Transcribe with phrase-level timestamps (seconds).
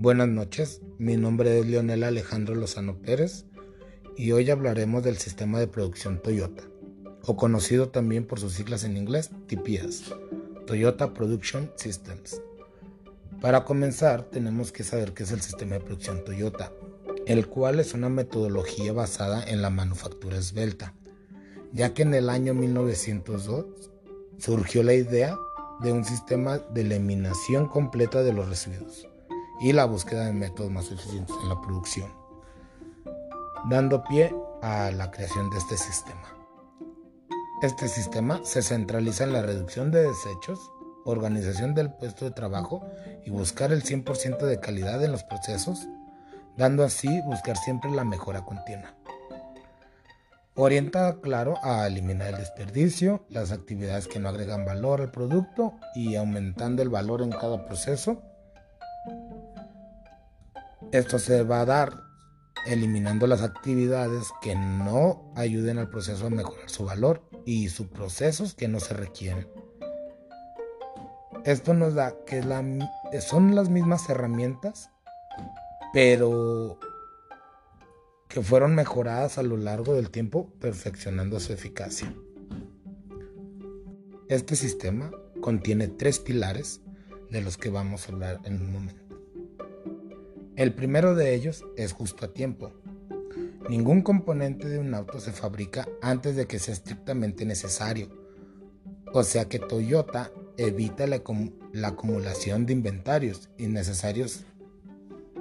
[0.00, 3.46] Buenas noches, mi nombre es Leonel Alejandro Lozano Pérez
[4.16, 6.62] y hoy hablaremos del sistema de producción Toyota,
[7.26, 10.14] o conocido también por sus siglas en inglés TPS,
[10.68, 12.40] Toyota Production Systems.
[13.40, 16.72] Para comenzar, tenemos que saber qué es el sistema de producción Toyota,
[17.26, 20.94] el cual es una metodología basada en la manufactura esbelta,
[21.72, 23.90] ya que en el año 1902
[24.38, 25.36] surgió la idea
[25.80, 29.08] de un sistema de eliminación completa de los residuos
[29.60, 32.12] y la búsqueda de métodos más eficientes en la producción,
[33.68, 36.34] dando pie a la creación de este sistema.
[37.62, 40.70] Este sistema se centraliza en la reducción de desechos,
[41.04, 42.86] organización del puesto de trabajo
[43.24, 45.88] y buscar el 100% de calidad en los procesos,
[46.56, 48.94] dando así buscar siempre la mejora continua.
[50.54, 56.16] Orienta, claro, a eliminar el desperdicio, las actividades que no agregan valor al producto y
[56.16, 58.22] aumentando el valor en cada proceso
[60.92, 62.02] esto se va a dar
[62.66, 68.54] eliminando las actividades que no ayuden al proceso a mejorar su valor y sus procesos
[68.54, 69.48] que no se requieren.
[71.44, 72.42] Esto nos da que
[73.20, 74.90] son las mismas herramientas,
[75.92, 76.78] pero
[78.28, 82.12] que fueron mejoradas a lo largo del tiempo perfeccionando su eficacia.
[84.28, 86.82] Este sistema contiene tres pilares
[87.30, 89.07] de los que vamos a hablar en un momento.
[90.58, 92.72] El primero de ellos es justo a tiempo.
[93.68, 98.08] Ningún componente de un auto se fabrica antes de que sea estrictamente necesario.
[99.14, 101.22] O sea que Toyota evita la,
[101.86, 104.46] acumulación de inventarios innecesarios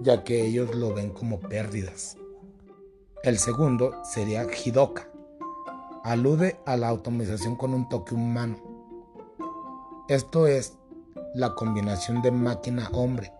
[0.00, 2.16] ya que ellos lo ven como pérdidas.
[3.22, 5.08] El segundo sería Hidoka.
[6.02, 8.56] Alude a la automatización con un toque humano.
[10.08, 10.76] Esto es
[11.36, 13.30] la combinación de máquina-hombre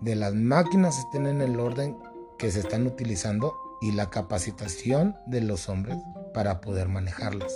[0.00, 1.96] de las máquinas estén en el orden
[2.38, 5.98] que se están utilizando y la capacitación de los hombres
[6.32, 7.52] para poder manejarlas.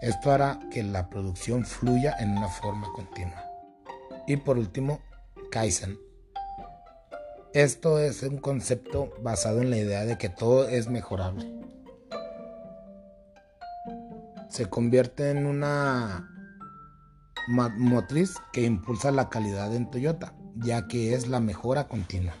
[0.00, 3.42] Esto hará que la producción fluya en una forma continua.
[4.26, 5.00] Y por último,
[5.50, 5.98] Kaizen.
[7.52, 11.46] Esto es un concepto basado en la idea de que todo es mejorable.
[14.48, 16.33] Se convierte en una
[17.48, 22.34] motriz que impulsa la calidad en Toyota ya que es la mejora continua.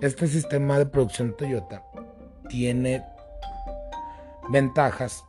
[0.00, 1.82] Este sistema de producción Toyota
[2.48, 3.02] tiene
[4.50, 5.24] ventajas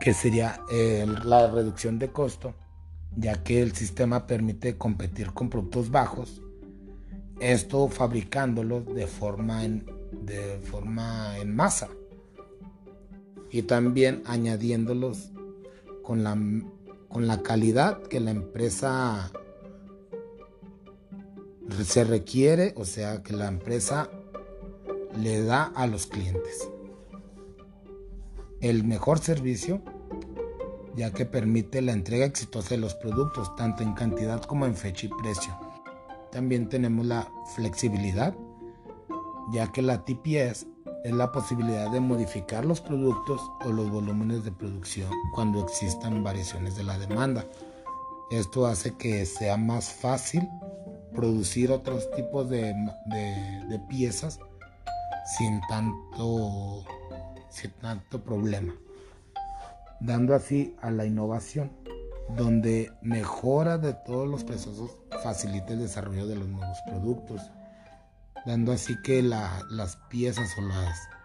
[0.00, 2.54] que sería eh, la reducción de costo,
[3.16, 6.40] ya que el sistema permite competir con productos bajos,
[7.38, 9.84] esto fabricándolos de forma en,
[10.22, 11.88] de forma en masa
[13.50, 15.32] y también añadiéndolos
[16.02, 16.36] con la,
[17.10, 19.32] con la calidad que la empresa
[21.84, 24.08] se requiere, o sea, que la empresa
[25.18, 26.70] le da a los clientes.
[28.60, 29.82] El mejor servicio,
[30.94, 35.06] ya que permite la entrega exitosa de los productos, tanto en cantidad como en fecha
[35.06, 35.58] y precio.
[36.30, 38.36] También tenemos la flexibilidad,
[39.52, 40.66] ya que la TPS
[41.04, 46.76] es la posibilidad de modificar los productos o los volúmenes de producción cuando existan variaciones
[46.76, 47.44] de la demanda.
[48.30, 50.48] Esto hace que sea más fácil
[51.14, 52.74] producir otros tipos de,
[53.88, 54.38] piezas
[55.36, 56.84] sin tanto,
[57.48, 58.74] sin tanto problema,
[60.00, 61.72] dando así a la innovación,
[62.36, 67.50] donde mejora de todos los procesos facilita el desarrollo de los nuevos productos,
[68.46, 70.54] dando así que las piezas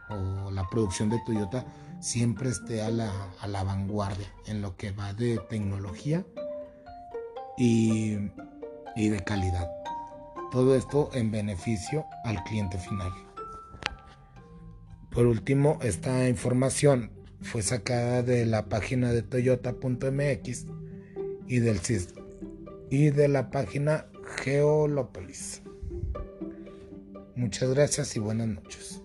[0.10, 1.66] o, o la producción de Toyota
[2.00, 6.26] siempre esté a la, vanguardia en lo que va de tecnología
[7.58, 8.16] y
[8.96, 9.70] de calidad.
[10.52, 13.12] Todo esto en beneficio al cliente final.
[15.16, 17.12] Por último, esta información
[17.42, 20.66] fue sacada de la página de toyota.mx
[21.48, 21.80] y del
[22.90, 24.08] y de la página
[24.44, 25.62] Geolopolis.
[27.36, 29.02] Muchas gracias y buenas noches.